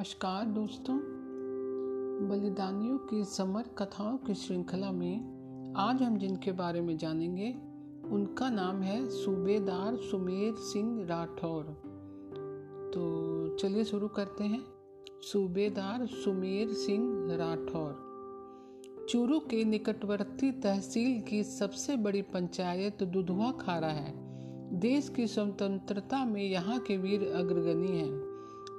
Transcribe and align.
नमस्कार 0.00 0.44
दोस्तों। 0.44 0.98
बलिदानियों 2.28 2.98
की 2.98 3.24
समर 3.24 3.62
कथाओं 3.62 4.16
की 4.16 4.34
श्रृंखला 4.34 4.92
में 4.92 5.16
आज 5.76 6.02
हम 6.02 6.18
जिनके 6.18 6.52
बारे 6.52 6.80
में 6.80 6.96
जानेंगे, 6.96 7.54
उनका 8.10 8.50
नाम 8.50 8.82
है 8.82 9.08
सूबेदार 9.08 9.96
सुमेर 9.96 10.54
सिंह 10.54 11.06
राठौर। 11.06 11.64
तो 12.94 13.02
चलिए 13.56 13.84
शुरू 13.84 14.08
करते 14.08 14.44
हैं। 14.44 14.64
सूबेदार 15.22 16.06
सुमेर 16.06 16.68
सिंह 16.68 17.36
राठौर। 17.36 17.92
चूरू 19.08 19.38
के 19.38 19.64
निकटवर्ती 19.64 20.52
तहसील 20.52 21.22
की 21.22 21.44
सबसे 21.44 21.96
बड़ी 21.96 22.22
पंचायत 22.22 23.02
दुधवा 23.02 23.52
खारा 23.52 23.88
है। 23.88 24.14
देश 24.78 25.08
की 25.08 25.26
स्वतंत्रता 25.26 26.24
में 26.24 26.42
यहाँ 26.42 26.78
के 26.78 26.96
वीर 26.96 27.32
अग्रगणी 27.32 27.98
हैं। 27.98 28.29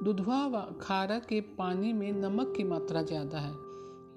दुधवा 0.04 0.46
व 0.48 0.62
खारा 0.82 1.20
के 1.20 1.42
पानी 1.42 1.94
में 1.94 2.12
नमक 2.12 2.54
की 2.58 2.64
मात्रा 2.64 3.02
ज़्यादा 3.02 3.40
है। 3.40 3.54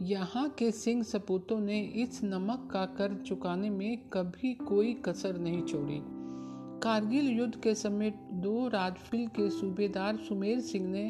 यहाँ 0.00 0.48
के 0.48 0.70
सिंह 0.70 1.02
सपूतों 1.02 1.60
ने 1.60 1.80
इस 1.80 2.20
नमक 2.24 2.68
का 2.72 2.84
कर 2.84 3.14
चुकाने 3.26 3.70
में 3.70 3.98
कभी 4.12 4.54
कोई 4.54 4.94
कसर 4.94 5.38
नहीं 5.38 5.62
छोड़ी। 5.62 5.98
कारगिल 6.82 7.28
युद्ध 7.30 7.56
के 7.56 7.74
समय 7.74 8.10
दो 8.32 8.68
राजफिल 8.68 9.26
के 9.26 9.50
सूबेदार 9.50 10.16
सुमेर 10.16 10.60
सिंह 10.60 10.88
ने 10.88 11.06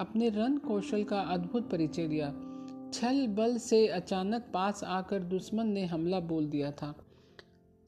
अपने 0.00 0.28
रण 0.28 0.58
कौशल 0.58 1.04
का 1.04 1.20
अद्भुत 1.20 1.70
परिचय 1.70 2.08
दिया। 2.08 2.30
छल 2.94 3.26
बल 3.26 3.56
से 3.58 3.86
अचानक 3.86 4.50
पास 4.54 4.84
आकर 4.84 5.22
दुश्मन 5.22 5.66
ने 5.66 5.86
हमला 5.86 6.20
बोल 6.20 6.46
दिया 6.46 6.70
था। 6.70 6.94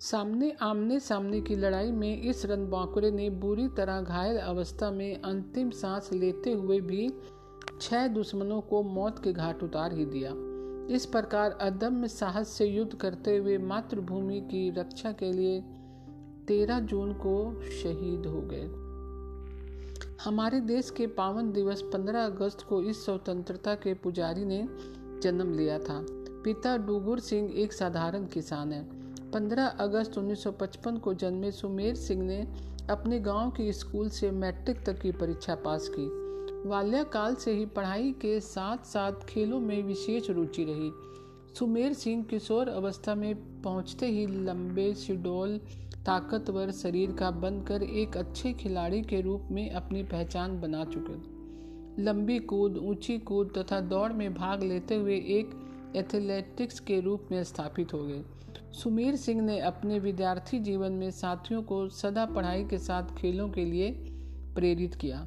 सामने 0.00 0.50
आमने 0.50 1.00
सामने 1.00 1.40
की 1.40 1.56
लड़ाई 1.56 1.90
में 1.90 2.22
इस 2.22 2.46
रणबांकुरे 2.46 3.10
ने 3.10 3.30
बुरी 3.30 3.68
तरह 3.68 4.00
घायल 4.00 4.36
अवस्था 4.36 4.90
में 4.90 5.22
अंतिम 5.22 5.70
सांस 5.70 6.12
लेते 6.12 6.52
हुए 6.52 6.80
भी 6.80 7.12
छह 7.80 8.08
दुश्मनों 8.08 8.60
को 8.60 8.82
मौत 8.82 9.18
के 9.24 9.32
घाट 9.32 9.62
उतार 9.62 9.92
ही 9.92 10.04
दिया। 10.04 10.32
इस 10.94 11.06
प्रकार 11.06 11.50
अदम्य 11.50 12.08
साहस 12.08 12.48
से 12.48 12.66
युद्ध 12.66 12.94
करते 12.94 13.36
हुए 13.36 13.58
मातृभूमि 13.58 14.40
की 14.40 14.70
रक्षा 14.70 15.12
के 15.12 15.32
लिए 15.32 15.60
तेरह 16.48 16.80
जून 16.80 17.12
को 17.12 17.62
शहीद 17.82 18.26
हो 18.26 18.40
गए। 18.40 18.68
हमारे 20.24 20.60
देश 20.60 20.90
के 20.90 21.06
पावन 21.06 21.52
दिवस 21.52 21.82
15 21.82 22.24
अगस्त 22.24 22.62
को 22.68 22.82
इस 22.82 23.04
स्वतंत्रता 23.04 23.74
के 23.74 23.94
पुजारी 23.94 24.44
ने 24.44 24.68
जन्म 25.22 25.52
लिया 25.54 25.78
था। 25.78 26.06
पिता 26.44 26.76
डूगुर 26.76 27.20
सिंह 27.20 27.52
एक 27.56 27.72
साधारण 27.72 28.26
किसान 28.26 28.72
है। 28.72 28.97
15 29.34 29.66
अगस्त 29.66 30.18
1955 30.18 30.98
को 30.98 31.14
जन्मे 31.14 31.50
सुमेर 31.50 31.94
सिंह 31.94 32.22
ने 32.22 32.46
अपने 32.90 33.20
गाँव 33.20 33.50
के 33.50 33.72
स्कूल 33.72 34.08
से 34.08 34.30
मैट्रिक 34.30 34.84
तक 34.84 35.00
की 35.00 35.12
परीक्षा 35.12 35.54
पास 35.54 35.88
की। 35.88 36.06
बाल्यकाल 36.68 37.34
से 37.34 37.52
ही 37.52 37.66
पढ़ाई 37.66 38.12
के 38.12 38.40
साथ 38.40 38.78
साथ 38.84 39.12
खेलों 39.12 39.60
में 39.60 39.82
विशेष 39.82 40.30
रुचि 40.30 40.64
रही। 40.64 40.90
सुमेर 41.54 41.92
सिंह 41.92 42.24
किशोर 42.24 42.68
अवस्था 42.68 43.14
में 43.14 43.62
पहुँचते 43.62 44.06
ही 44.06 44.26
लंबे 44.26 44.94
शिडोल 44.94 45.60
ताकतवर 46.06 46.70
शरीर 46.70 47.12
का 47.12 47.30
बनकर 47.30 47.82
एक 47.82 48.16
अच्छे 48.16 48.52
खिलाड़ी 48.52 49.02
के 49.02 49.20
रूप 49.20 49.48
में 49.50 49.70
अपनी 49.70 50.02
पहचान 50.02 50.60
बना 50.60 50.84
चुके। 50.84 51.38
लंबी 52.02 52.38
कूद, 52.38 52.76
ऊँची 52.76 53.18
कूद 53.18 53.52
तथा 53.58 53.80
दौड़ 53.80 54.12
में 54.12 54.34
भाग 54.34 54.62
लेते 54.62 54.94
हुए 54.94 55.16
एक 55.16 55.67
एथलेटिक्स 55.96 56.80
के 56.80 57.00
रूप 57.00 57.28
में 57.30 57.44
स्थापित 57.44 57.92
हो 57.92 57.98
गए। 58.02 58.24
सुमीर 58.72 59.16
सिंह 59.16 59.42
ने 59.42 59.60
अपने 59.60 59.98
विद्यार्थी 59.98 60.58
जीवन 60.58 60.92
में 60.92 61.10
साथियों 61.10 61.62
को 61.62 61.88
सदा 61.88 62.26
पढ़ाई 62.26 62.64
के 62.64 62.78
साथ 62.78 63.02
खेलों 63.02 63.48
के 63.48 63.64
लिए 63.64 63.90
प्रेरित 64.54 64.94
किया। 64.94 65.26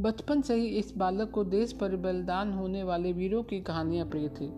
बचपन 0.00 0.42
से 0.42 0.54
ही 0.54 0.66
इस 0.66 0.96
बालक 0.96 1.30
को 1.30 1.44
देश 1.44 1.72
पर 1.72 1.96
बलिदान 1.96 2.52
होने 2.52 2.82
वाले 2.82 3.12
वीरों 3.12 3.42
की 3.42 3.60
कहानियाँ 3.60 4.06
प्रिय 4.06 4.28
थी, 4.28 4.52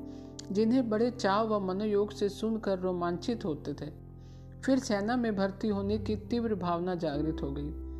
जिन्हें 0.54 0.90
बड़े 0.90 1.10
चाव 1.10 1.54
व 1.54 1.60
मनोयोग 1.60 2.12
से 2.12 2.28
सुनकर 2.28 2.78
रोमांचित 2.78 3.44
होते 3.44 3.72
थे। 3.72 3.90
फिर 4.64 4.78
सेना 4.78 5.16
में 5.16 5.36
भर्ती 5.36 5.68
होने 5.68 5.98
की 5.98 6.16
तीव्र 6.16 6.54
भावना 6.54 6.94
जागृत 6.94 7.36
हो 7.42 7.50
गई। 7.50 7.90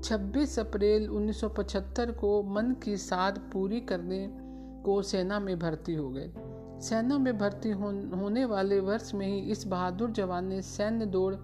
26 0.00 0.58
अप्रैल 0.58 1.08
1975 1.08 2.10
को 2.10 2.42
मन 2.42 2.76
की 2.84 2.96
साध 2.96 3.38
पूरी 3.52 3.80
करने 3.80 4.28
को 4.84 5.02
सेना 5.02 5.40
में 5.40 5.58
भर्ती 5.58 5.94
हो 5.94 6.10
गए। 6.10 6.32
सेना 6.80 7.18
में 7.18 7.38
भर्ती 7.38 7.70
हो, 7.70 7.86
होने 8.16 8.44
वाले 8.44 8.80
वर्ष 8.80 9.14
में 9.14 9.26
ही 9.26 9.50
इस 9.50 9.66
बहादुर 9.66 10.10
जवान 10.10 10.46
ने 10.46 10.62
सैन्य 10.62 11.06
दौड़ 11.06 11.34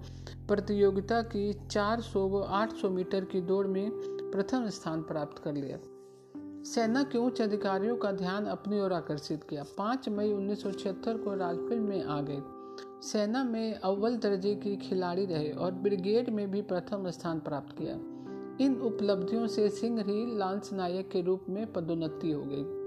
प्रतियोगिता 0.48 1.22
की 1.22 1.52
400 1.70 2.28
व 2.28 2.42
800 2.42 2.90
मीटर 2.90 3.24
की 3.24 3.40
दौड़ 3.40 3.66
में 3.66 3.90
प्रथम 4.32 4.68
स्थान 4.68 5.02
प्राप्त 5.02 5.42
कर 5.42 5.52
लिया। 5.52 5.78
सेना 6.62 7.02
के 7.02 7.18
उच्च 7.18 7.42
अधिकारियों 7.42 7.96
का 7.96 8.12
ध्यान 8.12 8.44
अपनी 8.44 8.80
ओर 8.80 8.92
आकर्षित 8.92 9.44
किया। 9.44 9.64
5 9.78 10.08
मई 10.08 10.32
1976 10.32 11.16
को 11.16 11.34
राजफील्ड 11.34 11.82
में 11.82 12.04
आ 12.04 12.20
गए। 12.20 12.42
सेना 13.08 13.44
में 13.44 13.74
अव्वल 13.74 14.16
दर्जे 14.16 14.54
की 14.54 14.76
खिलाड़ी 14.76 15.26
रहे 15.26 15.50
और 15.50 15.72
ब्रिगेड 15.72 16.30
में 16.30 16.50
भी 16.50 16.62
प्रथम 16.62 17.10
स्थान 17.10 17.40
प्राप्त 17.40 17.76
किया। 17.78 17.94
इन 18.64 18.80
उपलब्धियों 18.82 19.46
से 19.46 19.68
सिंह 19.68 20.02
ही 20.02 20.38
लांस 20.38 20.72
नायक 20.72 21.10
के 21.10 21.22
रूप 21.22 21.46
में 21.48 21.72
पदोन्नति 21.72 22.30
हो 22.30 22.42
गई। 22.46 22.85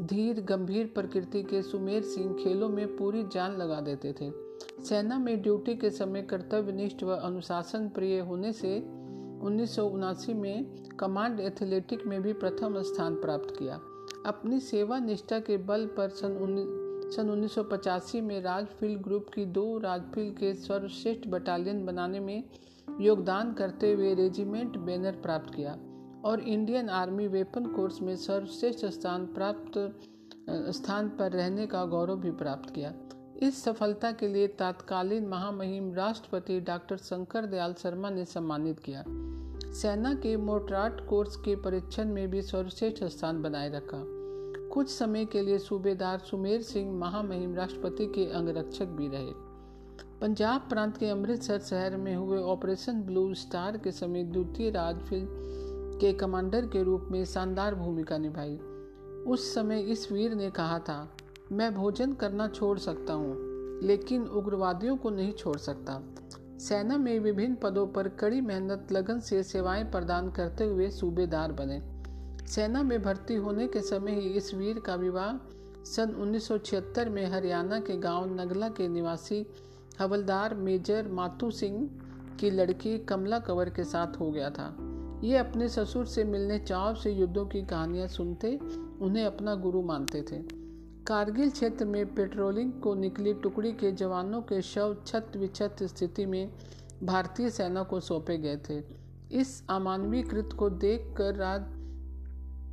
धीर 0.00 0.40
गंभीर 0.40 0.86
प्रकृति 0.86 1.42
के 1.42 1.62
सुमेर 1.62 2.02
सिंह 2.02 2.32
खेलों 2.34 2.68
में 2.68 2.96
पूरी 2.96 3.22
जान 3.22 3.56
लगा 3.56 3.80
देते 3.80 4.12
थे। 4.12 4.30
सेना 4.84 5.18
में 5.18 5.42
ड्यूटी 5.42 5.74
के 5.74 5.90
समय 5.90 6.22
कर्तव्यनिष्ठ 6.22 7.02
व 7.04 7.16
अनुशासन 7.16 7.88
प्रिय 7.88 8.20
होने 8.20 8.52
से 8.52 8.78
उन्नीस 9.46 9.76
सौ 9.76 9.86
उनासी 9.86 10.34
में 10.34 10.64
कमांड 11.00 11.40
एथलेटिक 11.40 12.06
में 12.06 12.22
भी 12.22 12.32
प्रथम 12.32 12.82
स्थान 12.82 13.14
प्राप्त 13.14 13.56
किया। 13.58 13.74
अपनी 14.26 14.60
सेवा 14.60 14.98
निष्ठा 14.98 15.38
के 15.38 15.56
बल 15.56 15.86
पर 15.86 16.08
सन 16.08 16.36
उन्नीस 16.36 17.16
सन 17.16 17.30
उन्नीस 17.30 17.54
सौ 17.54 17.62
पचासी 17.62 18.20
में 18.20 18.40
राजफील्ड 18.42 19.02
ग्रुप 19.02 19.26
की 19.34 19.44
दो 19.44 19.78
राजफील्ड 19.78 20.36
के 20.36 20.54
सर्वश्रेष्ठ 20.54 21.28
बटालियन 21.28 21.86
बनाने 21.86 22.20
में 22.20 22.42
योगदान 23.00 23.52
करते 23.52 23.92
हुए 23.92 24.14
रेजिमेंट 24.14 24.76
बैनर 24.76 25.12
प्राप्त 25.12 25.54
किया। 25.54 25.78
और 26.24 26.40
इंडियन 26.40 26.88
आर्मी 26.88 27.28
वेपन 27.28 27.66
कोर्स 27.66 28.02
में 28.02 28.16
सर्वश्रेष्ठ 28.16 28.86
स्थान 28.86 29.26
प्राप्त 29.26 30.00
स्थान 30.50 31.08
पर 31.08 31.32
रहने 31.32 31.66
का 31.66 31.84
गौरव 31.84 32.16
भी 32.16 32.30
प्राप्त 32.30 32.70
किया। 32.70 32.94
इस 33.42 33.64
सफलता 33.64 34.12
के 34.12 34.28
लिए 34.28 34.48
तत्कालीन 34.48 35.26
महामहिम 35.26 35.94
राष्ट्रपति 35.94 36.60
डॉक्टर 36.60 36.96
शंकर 36.96 37.46
दयाल 37.46 37.74
शर्मा 37.74 38.10
ने 38.10 38.24
सम्मानित 38.24 38.80
किया। 38.80 39.04
सेना 39.72 40.14
के 40.14 40.36
मोटराट 40.36 41.08
कोर्स 41.08 41.36
के 41.36 41.56
परीक्षण 41.56 42.04
में 42.04 42.30
भी 42.30 42.42
सर्वश्रेष्ठ 42.42 43.04
स्थान 43.04 43.42
बनाए 43.42 43.68
रखा। 43.68 44.04
कुछ 44.68 44.88
समय 44.88 45.24
के 45.24 45.42
लिए 45.42 45.58
सूबेदार 45.58 46.18
सुमेर 46.18 46.62
सिंह 46.62 46.92
महामहिम 46.92 47.54
राष्ट्रपति 47.54 48.06
के 48.06 48.30
अंगरक्षक 48.30 48.86
भी 48.86 49.08
रहे। 49.08 49.32
पंजाब 50.20 50.60
प्रांत 50.60 50.96
के 50.96 51.06
अमृतसर 51.06 51.58
शहर 51.58 51.96
में 51.96 52.16
हुए 52.16 52.38
ऑपरेशन 52.38 53.02
ब्लू 53.02 53.34
स्टार 53.34 53.76
के 53.76 53.92
समय 53.92 54.24
द्वितीय 54.24 54.70
राज 54.70 54.94
राजफील्ड 54.94 55.28
के 56.00 56.12
कमांडर 56.12 56.66
के 56.66 56.82
रूप 56.82 57.08
में 57.10 57.24
शानदार 57.24 57.74
भूमिका 57.74 58.18
निभाई। 58.18 58.56
उस 59.26 59.54
समय 59.54 59.80
इस 59.80 60.12
वीर 60.12 60.34
ने 60.34 60.50
कहा 60.50 60.78
था, 60.78 61.16
मैं 61.52 61.74
भोजन 61.74 62.12
करना 62.12 62.48
छोड़ 62.48 62.78
सकता 62.78 63.12
हूँ, 63.12 63.36
लेकिन 63.82 64.22
उग्रवादियों 64.22 64.96
को 64.96 65.10
नहीं 65.10 65.32
छोड़ 65.32 65.56
सकता। 65.56 66.02
सेना 66.58 66.96
में 66.96 67.18
विभिन्न 67.18 67.54
पदों 67.54 67.86
पर 67.86 68.08
कड़ी 68.08 68.40
मेहनत, 68.40 68.92
लगन 68.92 69.20
से 69.20 69.42
सेवाएँ 69.42 69.84
प्रदान 69.84 70.30
करते 70.30 70.64
हुए 70.64 70.90
सूबेदार 70.90 71.52
बने। 71.52 71.82
सेना 72.46 72.82
में 72.82 73.02
भर्ती 73.02 73.34
होने 73.34 73.66
के 73.66 73.80
समय 73.80 74.12
ही 74.12 74.28
इस 74.28 74.54
वीर 74.54 74.78
का 74.78 74.94
विवाह 74.94 75.36
सन 75.84 76.14
1976 76.14 77.08
में 77.08 77.26
हरियाणा 77.26 77.80
के 77.80 77.96
गाँव 77.96 78.40
नगला 78.40 78.68
के 78.68 78.88
निवासी 78.88 79.46
हवलदार 80.00 80.54
मेजर 80.54 81.08
मातू 81.08 81.50
सिंह 81.50 81.90
की 82.40 82.50
लड़की 82.50 82.98
कमला 82.98 83.38
कंवर 83.38 83.70
के 83.70 83.84
साथ 83.84 84.20
हो 84.20 84.30
गया 84.30 84.50
था। 84.50 84.83
ये 85.24 85.36
अपने 85.36 85.68
ससुर 85.68 86.06
से 86.06 86.22
मिलने 86.24 86.58
चाव 86.58 86.94
से 86.94 87.10
युद्धों 87.12 87.44
की 87.46 87.62
कहानियाँ 87.62 88.06
सुनते, 88.08 88.58
उन्हें 89.00 89.24
अपना 89.24 89.54
गुरु 89.54 89.82
मानते 89.82 90.20
थे। 90.22 90.38
कारगिल 91.06 91.50
क्षेत्र 91.50 91.84
में 91.84 92.14
पेट्रोलिंग 92.14 92.72
को 92.72 92.94
निकली 92.94 93.32
टुकड़ी 93.34 93.72
के 93.72 93.92
जवानों 93.92 94.40
के 94.42 94.60
शव 94.62 94.96
छत 95.06 95.32
विछत 95.36 95.82
स्थिति 95.82 96.26
में 96.26 96.50
भारतीय 97.02 97.50
सेना 97.50 97.82
को 97.82 98.00
सौंपे 98.00 98.36
गए 98.38 98.56
थे। 98.68 98.82
इस 99.30 99.62
अमानवीय 99.70 100.22
कृत 100.22 100.52
को 100.52 100.68
देखकर 100.70 101.34
राज 101.34 101.62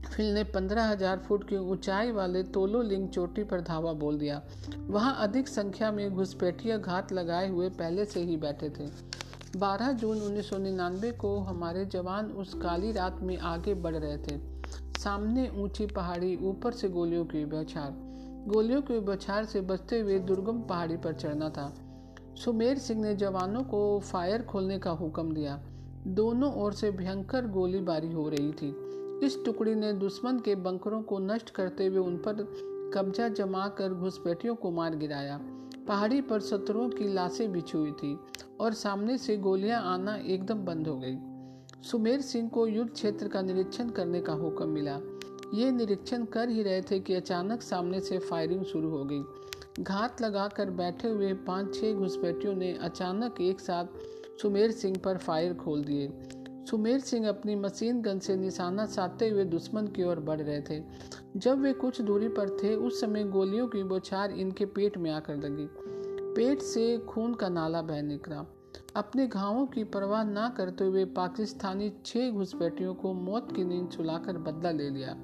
फिल 0.07 0.33
ने 0.33 0.43
पंद्रह 0.43 0.83
हज़ार 0.83 1.17
फुट 1.19 1.47
की 1.49 1.57
ऊंचाई 1.57 2.11
वाले 2.11 2.43
तोलो 2.43 2.81
लिंग 2.81 3.07
चोटी 3.09 3.43
पर 3.43 3.61
धावा 3.61 3.93
बोल 3.93 4.17
दिया। 4.17 4.41
वहाँ 4.89 5.15
अधिक 5.19 5.47
संख्या 5.47 5.91
में 5.91 6.09
घुसपैठिया 6.13 6.77
घात 6.77 7.13
लगाए 7.13 7.49
हुए 7.49 7.69
पहले 7.69 8.05
से 8.05 8.19
ही 8.19 8.37
बैठे 8.37 8.69
थे। 8.69 8.89
12 9.55 9.91
जून 9.91 10.21
1999 10.21 11.11
को 11.11 11.39
हमारे 11.39 11.85
जवान 11.85 12.25
उस 12.25 12.53
काली 12.53 12.91
रात 12.91 13.19
में 13.21 13.37
आगे 13.37 13.73
बढ़ 13.73 13.95
रहे 13.95 14.17
थे। 14.17 14.39
सामने 14.99 15.49
ऊँची 15.55 15.85
पहाड़ी, 15.85 16.35
ऊपर 16.35 16.71
से 16.71 16.89
गोलियों 16.89 17.25
की 17.25 17.45
बौछार 17.45 18.11
गोलियों 18.47 18.81
की 18.81 18.99
बौछार 18.99 19.45
से 19.45 19.61
बचते 19.61 19.99
हुए 19.99 20.19
दुर्गम 20.19 20.61
पहाड़ी 20.61 20.97
पर 20.97 21.13
चढ़ना 21.13 21.49
था। 21.49 21.73
सुमेर 22.35 22.77
सिंह 22.77 23.01
ने 23.01 23.15
जवानों 23.15 23.63
को 23.63 23.99
फायर 23.99 24.41
खोलने 24.41 24.79
का 24.79 24.91
हुक्म 24.91 25.33
दिया। 25.33 25.61
दोनों 26.07 26.53
ओर 26.53 26.73
से 26.73 26.91
भयंकर 26.91 27.47
गोलीबारी 27.47 28.11
हो 28.11 28.29
रही 28.29 28.51
थी। 28.51 28.75
इस 29.25 29.45
टुकड़ी 29.45 29.75
ने 29.75 29.93
दुश्मन 29.93 30.39
के 30.39 30.55
बंकरों 30.55 31.01
को 31.01 31.19
नष्ट 31.19 31.49
करते 31.49 31.85
हुए 31.85 31.97
उन 31.97 32.17
पर 32.17 32.33
कब्जा 32.93 33.27
जमा 33.27 33.67
कर 33.67 33.93
घुसपैठियों 33.93 34.55
को 34.55 34.71
मार 34.71 34.95
गिराया। 34.95 35.39
पहाड़ी 35.87 36.21
पर 36.21 36.39
शत्रुओं 36.39 36.89
की 36.89 37.13
लाशें 37.13 37.51
बिछी 37.51 37.77
हुई 37.77 37.91
थी 37.91 38.17
और 38.59 38.73
सामने 38.73 39.17
से 39.17 39.37
गोलियाँ 39.37 39.81
आना 39.83 40.15
एकदम 40.15 40.65
बंद 40.65 40.87
हो 40.87 40.97
गई। 40.97 41.17
सुमेर 41.83 42.21
सिंह 42.21 42.49
को 42.49 42.67
युद्ध 42.67 42.91
क्षेत्र 42.91 43.27
का 43.27 43.41
निरीक्षण 43.41 43.89
करने 43.89 44.21
का 44.21 44.33
हुक्म 44.33 44.69
मिला। 44.69 44.99
ये 45.53 45.71
निरीक्षण 45.71 46.25
कर 46.25 46.49
ही 46.49 46.63
रहे 46.63 46.81
थे 46.81 46.99
कि 46.99 47.13
अचानक 47.13 47.61
सामने 47.61 47.99
से 47.99 48.19
फायरिंग 48.19 48.63
शुरू 48.65 48.89
हो 48.89 49.03
गई। 49.05 49.23
घात 49.83 50.21
लगाकर 50.21 50.69
बैठे 50.69 51.07
हुए 51.07 51.33
पाँच 51.33 51.75
छह 51.75 51.93
घुसपैठियों 51.93 52.53
ने 52.53 52.73
अचानक 52.73 53.41
एक 53.41 53.59
साथ 53.59 53.85
सुमेर 54.41 54.71
सिंह 54.71 54.97
पर 54.97 55.17
फायर 55.17 55.53
खोल 55.53 55.83
दिए। 55.83 56.07
सुमेर 56.69 56.99
सिंह 56.99 57.29
अपनी 57.29 57.55
मशीन 57.55 58.01
गन 58.01 58.19
से 58.19 58.35
निशाना 58.35 58.85
साधते 58.85 59.29
हुए 59.29 59.45
दुश्मन 59.45 59.87
की 59.87 60.03
ओर 60.03 60.19
बढ़ 60.19 60.41
रहे 60.41 60.61
थे। 60.61 60.83
जब 61.37 61.61
वे 61.61 61.73
कुछ 61.73 62.01
दूरी 62.01 62.27
पर 62.27 62.49
थे, 62.49 62.75
उस 62.75 63.01
समय 63.01 63.23
गोलियों 63.23 63.67
की 63.67 63.83
बौछार 63.83 64.31
इनके 64.31 64.65
पेट 64.65 64.97
में 64.97 65.11
आकर 65.11 65.35
लगी। 65.35 65.67
पेट 66.35 66.61
से 66.61 66.97
खून 66.97 67.33
का 67.33 67.49
नाला 67.49 67.81
बह 67.81 68.01
निकला। 68.01 68.45
अपने 68.95 69.27
घावों 69.27 69.65
की 69.65 69.83
परवाह 69.83 70.23
ना 70.23 70.49
करते 70.49 70.83
हुए 70.83 71.05
पाकिस्तानी 71.05 71.93
छह 72.05 72.31
घुसपैठियों 72.31 72.93
को 72.93 73.13
मौत 73.13 73.55
की 73.55 73.63
नींद 73.63 73.89
सुलाकर 73.89 74.37
बदला 74.37 74.71
ले 74.71 74.89
लिया। 74.89 75.17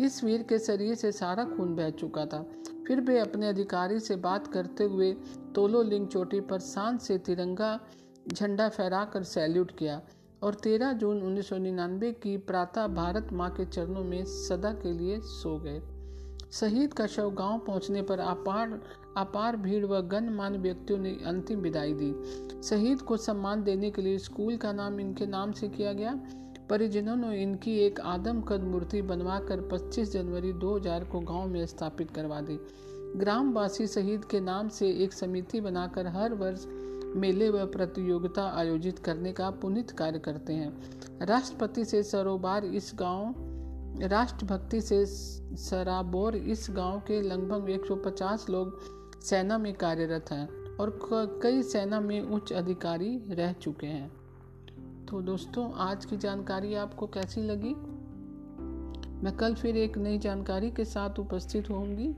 इस 0.00 0.24
वीर 0.24 0.42
के 0.42 0.58
शरीर 0.58 0.94
से 0.94 1.12
सारा 1.12 1.44
खून 1.44 1.76
बह 1.76 1.90
चुका 1.90 2.26
था। 2.26 2.46
फिर 2.86 3.00
वे 3.00 3.18
अपने 3.18 3.48
अधिकारी 3.48 4.00
से 4.00 4.16
बात 4.16 4.46
करते 4.46 4.84
हुए 4.84 5.12
तोलो 5.54 5.82
लिंग 5.82 6.08
चोटी 6.08 6.40
पर 6.40 6.58
शान 6.58 6.98
से 6.98 7.18
तिरंगा 7.18 7.80
झंडा 8.28 8.68
फहराकर 8.68 9.22
सैल्यूट 9.22 9.70
किया। 9.78 10.02
और 10.42 10.54
13 10.54 10.92
जून 10.92 11.36
1999 11.36 12.12
की 12.12 12.36
प्रातः 12.36 12.86
भारत 12.86 13.28
माँ 13.32 13.50
के 13.50 13.64
चरणों 13.64 14.04
में 14.04 14.24
सदा 14.24 14.72
के 14.72 14.92
लिए 14.92 15.20
सो 15.20 15.58
गए। 15.58 15.80
शहीद 16.52 16.94
का 16.94 17.06
शव 17.06 17.30
गाँव 17.30 17.58
पहुँचने 17.58 18.02
पर 18.02 18.18
अपार 18.18 18.80
अपार 19.16 19.56
भीड़ 19.56 19.84
व 19.86 20.00
गणमान्य 20.00 20.58
व्यक्तियों 20.58 20.98
ने 20.98 21.10
अंतिम 21.26 21.60
विदाई 21.60 21.94
दी। 21.94 22.14
शहीद 22.62 23.02
को 23.02 23.16
सम्मान 23.16 23.62
देने 23.62 23.90
के 23.90 24.02
लिए 24.02 24.18
स्कूल 24.18 24.56
का 24.56 24.72
नाम 24.72 25.00
इनके 25.00 25.26
नाम 25.26 25.52
से 25.52 25.68
किया 25.68 25.92
गया 25.92 26.20
परिजनों 26.70 27.16
ने 27.16 27.42
इनकी 27.42 27.78
एक 27.78 28.00
आदमकद 28.00 28.60
मूर्ति 28.60 29.02
बनवाकर 29.02 29.60
25 29.68 30.10
जनवरी 30.12 30.52
2000 30.52 31.04
को 31.04 31.20
गाँव 31.20 31.48
में 31.48 31.66
स्थापित 31.66 32.10
करवा 32.10 32.40
दी। 32.40 32.58
ग्रामवासी 33.16 33.86
शहीद 33.86 34.24
के 34.24 34.40
नाम 34.40 34.68
से 34.68 34.88
एक 35.04 35.12
समिति 35.12 35.60
बनाकर 35.60 36.06
हर 36.06 36.34
वर्ष 36.34 36.66
मेले 37.16 37.50
व 37.50 37.66
प्रतियोगिता 37.66 38.42
आयोजित 38.58 38.98
करने 38.98 39.32
का 39.32 39.50
पुनित 39.50 39.90
कार्य 39.90 40.18
करते 40.18 40.52
हैं। 40.52 41.00
राष्ट्रपति 41.22 41.84
से 41.84 42.02
सरोबार 42.02 42.64
इस 42.64 42.92
गाँव, 42.94 43.34
राष्ट्रभक्ति 44.02 44.80
से 44.80 45.06
सराबोर 45.56 46.36
इस 46.36 46.66
गाँव 46.70 46.98
के 47.00 47.22
लगभग 47.22 47.70
150 47.70 48.46
लोग 48.50 48.80
सेना 49.20 49.58
में 49.58 49.74
कार्यरत 49.74 50.30
हैं 50.30 50.76
और 50.76 50.98
कई 51.42 51.62
सेना 51.62 52.00
में 52.00 52.20
उच्च 52.20 52.52
अधिकारी 52.52 53.22
रह 53.28 53.52
चुके 53.52 53.86
हैं। 53.86 54.12
तो 55.06 55.20
दोस्तों, 55.20 55.72
आज 55.72 56.04
की 56.04 56.16
जानकारी 56.16 56.74
आपको 56.74 57.06
कैसी 57.06 57.40
लगी? 57.40 57.74
मैं 59.24 59.36
कल 59.36 59.54
फिर 59.54 59.76
एक 59.76 59.98
नई 59.98 60.18
जानकारी 60.18 60.70
के 60.70 60.84
साथ 60.84 61.18
उपस्थित 61.18 61.70
होंगी 61.70 62.12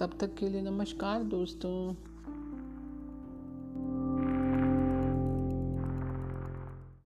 तब 0.00 0.10
तक 0.20 0.34
के 0.34 0.48
लिए 0.48 0.62
नमस्कार 0.62 1.22
दोस्तों। 1.22 2.07